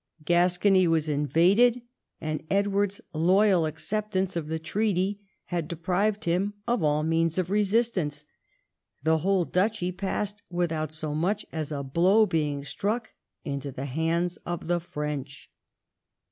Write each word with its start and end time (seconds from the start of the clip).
Gascony 0.25 0.87
was 0.87 1.07
invaded, 1.07 1.83
and 2.19 2.39
as 2.39 2.47
Edward's 2.65 3.01
loyal 3.13 3.67
acceptance 3.67 4.35
of 4.35 4.47
the 4.47 4.57
treaty 4.57 5.19
had 5.45 5.67
deprived 5.67 6.25
him 6.25 6.55
of 6.67 6.81
all 6.81 7.03
means 7.03 7.37
of 7.37 7.51
resistance, 7.51 8.25
the 9.03 9.19
whole 9.19 9.45
duchy 9.45 9.91
passed 9.91 10.41
without 10.49 10.91
so 10.91 11.13
much 11.13 11.45
as 11.51 11.71
a 11.71 11.83
blow 11.83 12.25
being 12.25 12.63
struck 12.63 13.13
into 13.45 13.71
the 13.71 13.85
hands 13.85 14.37
of 14.37 14.65
the 14.65 14.79
French. 14.79 15.51